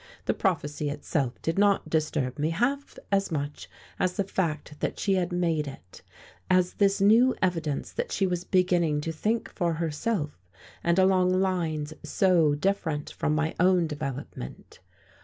The 0.25 0.33
prophecy 0.33 0.89
itself 0.89 1.39
did 1.43 1.59
not 1.59 1.87
disturb 1.87 2.39
me 2.39 2.49
half 2.49 2.97
as 3.11 3.29
much 3.29 3.69
as 3.99 4.13
the 4.17 4.23
fact 4.23 4.79
that 4.79 4.97
she 4.97 5.13
had 5.13 5.31
made 5.31 5.67
it, 5.67 6.01
as 6.49 6.73
this 6.73 6.99
new 6.99 7.35
evidence 7.39 7.91
that 7.91 8.11
she 8.11 8.25
was 8.25 8.43
beginning 8.43 9.01
to 9.01 9.11
think 9.11 9.47
for 9.53 9.73
herself, 9.75 10.43
and 10.83 10.97
along 10.97 11.39
lines 11.39 11.93
so 12.03 12.55
different 12.55 13.11
from 13.11 13.35
my 13.35 13.53
own 13.59 13.85
development. 13.85 14.79